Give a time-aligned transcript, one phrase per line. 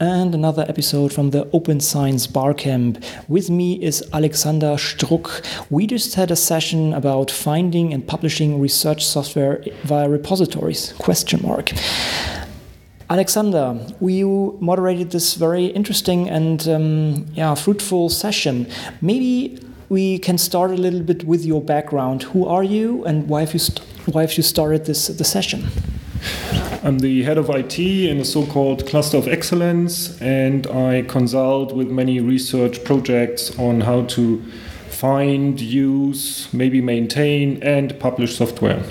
[0.00, 3.04] and another episode from the Open Science Barcamp.
[3.28, 5.44] With me is Alexander Struck.
[5.68, 11.72] We just had a session about finding and publishing research software via repositories, question mark.
[13.10, 18.66] Alexander, you moderated this very interesting and um, yeah, fruitful session.
[19.02, 19.60] Maybe
[19.90, 22.22] we can start a little bit with your background.
[22.22, 23.60] Who are you, and why have you
[24.06, 25.66] why have you started this the session?
[26.82, 31.90] I'm the head of IT in a so-called cluster of excellence, and I consult with
[31.90, 34.42] many research projects on how to
[34.88, 38.82] find, use, maybe maintain, and publish software.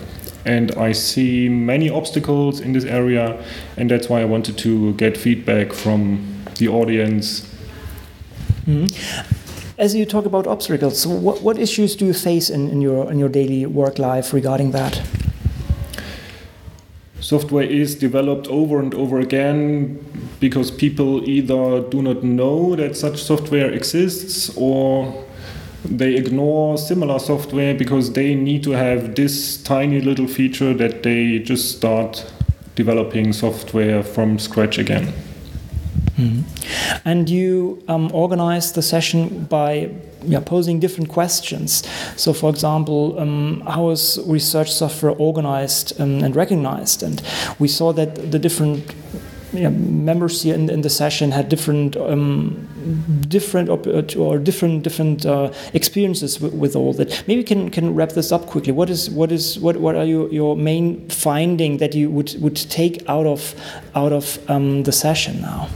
[0.46, 3.44] And I see many obstacles in this area,
[3.76, 7.44] and that's why I wanted to get feedback from the audience.
[8.68, 8.88] Mm -hmm.
[9.78, 13.18] As you talk about obstacles, what, what issues do you face in, in, your, in
[13.18, 15.02] your daily work life regarding that?
[17.30, 20.04] Software is developed over and over again
[20.40, 25.26] because people either do not know that such software exists or
[25.86, 31.38] they ignore similar software because they need to have this tiny little feature that they
[31.38, 32.26] just start
[32.74, 35.14] developing software from scratch again.
[36.18, 36.44] Mm.
[37.06, 39.90] And you um, organized the session by
[40.24, 41.88] yeah, posing different questions.
[42.16, 47.04] So, for example, um, how is research software organized um, and recognized?
[47.04, 47.22] And
[47.58, 48.94] we saw that the different
[49.54, 52.68] yeah, members here in, in, the session had different, um,
[53.28, 57.24] different or different different uh, experiences with, with, all that.
[57.28, 58.72] Maybe can can wrap this up quickly.
[58.74, 62.58] What is what is what what are your, your main finding that you would would
[62.58, 63.56] take out of
[63.96, 65.70] out of um, the session now?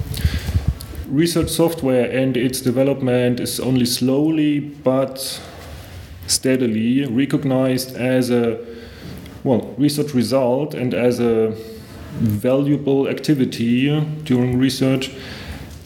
[1.14, 5.40] Research software and its development is only slowly but
[6.26, 8.60] steadily recognized as a
[9.44, 11.52] well research result and as a
[12.14, 15.12] valuable activity during research.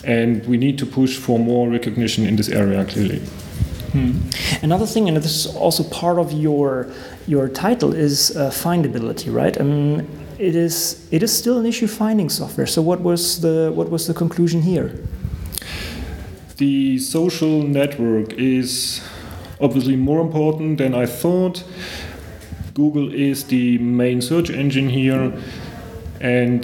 [0.05, 3.21] And we need to push for more recognition in this area clearly.
[3.91, 4.19] Hmm.
[4.61, 6.87] another thing and this is also part of your
[7.25, 9.57] your title is uh, findability right?
[9.59, 10.05] Mean,
[10.37, 12.67] it is it is still an issue finding software.
[12.67, 14.91] So what was the what was the conclusion here
[16.57, 19.01] the social network is
[19.61, 21.63] obviously more important than I thought.
[22.73, 25.33] Google is the main search engine here,
[26.19, 26.61] and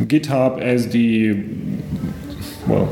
[0.00, 1.44] GitHub as the
[2.66, 2.88] well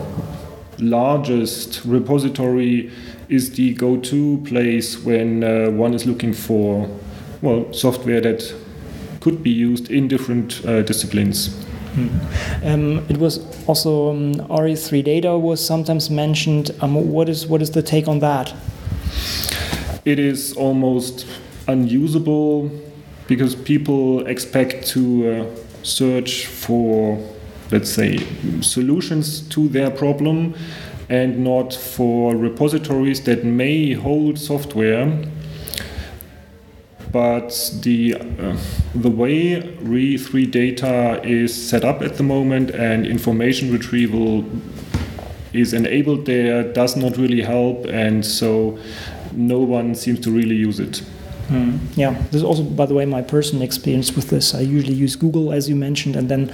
[0.79, 2.91] largest repository
[3.29, 6.89] is the go-to place when uh, one is looking for
[7.43, 8.55] well software that
[9.21, 11.65] could be used in different uh, disciplines.
[11.97, 12.09] Hmm.
[12.62, 16.73] Um, it was also um, re3data was sometimes mentioned.
[16.83, 18.53] Um, what is what is the take on that?
[20.05, 21.27] It is almost
[21.69, 22.71] unusable
[23.29, 27.19] because people expect to uh, search for,
[27.71, 28.19] let's say,
[28.61, 30.55] solutions to their problem
[31.09, 35.07] and not for repositories that may hold software
[37.12, 38.56] but the uh,
[38.94, 44.44] the way re3data is set up at the moment and information retrieval
[45.53, 48.78] is enabled there does not really help, and so
[49.33, 51.03] no one seems to really use it.
[51.49, 51.78] Mm.
[51.95, 54.53] Yeah, this is also, by the way, my personal experience with this.
[54.53, 56.53] I usually use Google, as you mentioned, and then,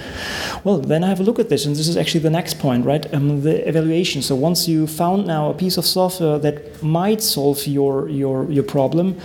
[0.63, 2.85] well, then I have a look at this, and this is actually the next point,
[2.85, 3.11] right?
[3.13, 4.21] Um, the evaluation.
[4.21, 8.63] So once you found now a piece of software that might solve your your your
[8.63, 9.17] problem,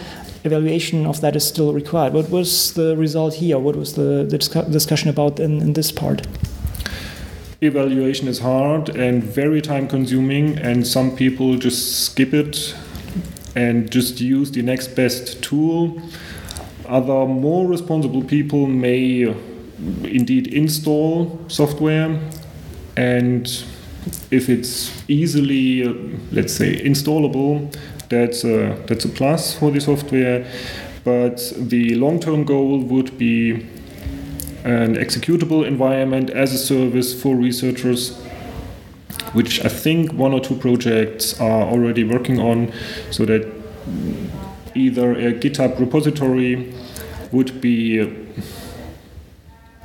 [0.44, 2.12] evaluation of that is still required.
[2.12, 3.59] What was the result here?
[3.59, 6.26] What was the, the discussion about in, in this part?
[7.60, 12.75] Evaluation is hard and very time consuming, and some people just skip it
[13.56, 16.00] and just use the next best tool.
[16.87, 19.34] Other more responsible people may
[20.05, 22.20] indeed install software
[22.97, 23.47] and
[24.31, 25.84] if it's easily,
[26.32, 27.75] let's say, installable,
[28.09, 30.47] that's a, that's a plus for the software.
[31.05, 33.67] But the long term goal would be
[34.65, 38.19] an executable environment as a service for researchers,
[39.32, 42.73] which I think one or two projects are already working on,
[43.11, 43.47] so that
[44.75, 46.75] either a GitHub repository
[47.32, 48.29] would be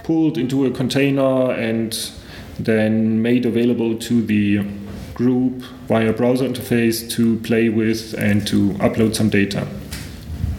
[0.04, 2.12] pulled into a container and
[2.60, 4.66] then made available to the
[5.14, 9.68] group via browser interface to play with and to upload some data.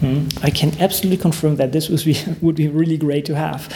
[0.04, 3.72] Mm, I can absolutely confirm that this would be, would be really great to have.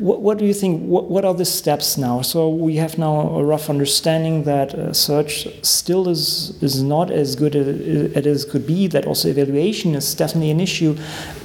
[0.00, 0.82] What, what do you think?
[0.82, 2.20] What, what, are the steps now?
[2.20, 7.36] So we have now a rough understanding that uh, search still is is not as
[7.36, 8.88] good as it could be.
[8.88, 10.94] That also evaluation is definitely an issue.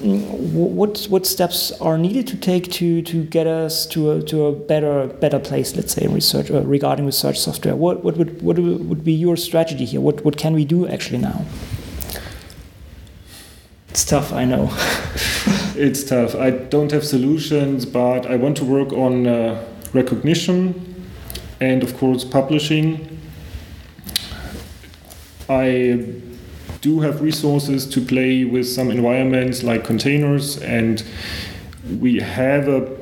[0.01, 4.45] Mm, what what steps are needed to take to to get us to a, to
[4.47, 5.75] a better better place?
[5.75, 7.75] Let's say in research uh, regarding research software.
[7.75, 10.01] What what would what would be your strategy here?
[10.01, 11.45] What what can we do actually now?
[13.93, 14.71] It's tough, I know.
[15.75, 16.33] it's tough.
[16.33, 19.63] I don't have solutions, but I want to work on uh,
[19.93, 21.05] recognition
[21.61, 23.21] and, of course, publishing.
[25.47, 26.11] I
[26.81, 31.03] do have resources to play with some environments like containers, and
[31.99, 32.97] we have a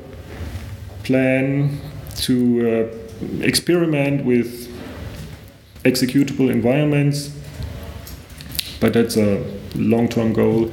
[1.03, 1.79] plan
[2.17, 4.67] to uh, experiment with
[5.85, 7.31] executable environments,
[8.81, 9.41] but that's a
[9.75, 10.69] long term goal.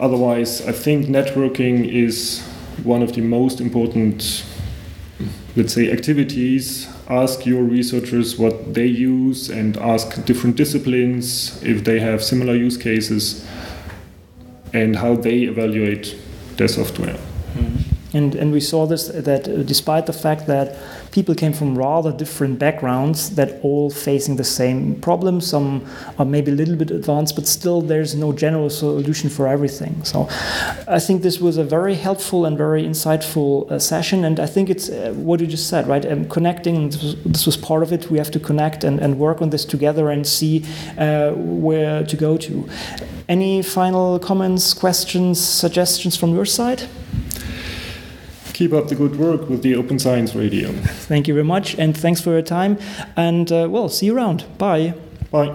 [0.00, 2.44] Otherwise, I think networking is
[2.82, 4.44] one of the most important,
[5.54, 6.88] let's say, activities.
[7.08, 12.76] Ask your researchers what they use and ask different disciplines if they have similar use
[12.76, 13.46] cases
[14.72, 16.16] and how they evaluate
[16.56, 17.16] their software.
[18.16, 20.76] And, and we saw this that uh, despite the fact that
[21.16, 25.40] people came from rather different backgrounds that all facing the same problem.
[25.40, 25.84] Some
[26.18, 30.04] are maybe a little bit advanced, but still there's no general solution for everything.
[30.04, 30.28] So
[30.86, 34.24] I think this was a very helpful and very insightful uh, session.
[34.24, 36.04] And I think it's uh, what you just said, right?
[36.04, 38.10] Um, connecting, this was, this was, part of it.
[38.10, 40.64] We have to connect and, and work on this together and see
[40.98, 42.68] uh, where to go to.
[43.28, 46.82] Any final comments, questions, suggestions from your side?
[48.56, 50.72] Keep up the good work with the Open Science Radio.
[50.72, 52.78] Thank you very much, and thanks for your time.
[53.14, 54.44] And uh, well, see you around.
[54.56, 54.94] Bye.
[55.30, 55.54] Bye.